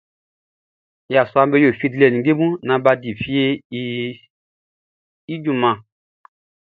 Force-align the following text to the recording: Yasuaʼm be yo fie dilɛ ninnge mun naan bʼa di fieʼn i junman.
Yasuaʼm 1.13 1.49
be 1.51 1.57
yo 1.63 1.69
fie 1.79 1.91
dilɛ 1.91 2.07
ninnge 2.11 2.31
mun 2.39 2.53
naan 2.67 2.83
bʼa 2.83 2.93
di 3.01 3.09
fieʼn 3.21 4.17
i 5.33 5.35
junman. 5.43 5.77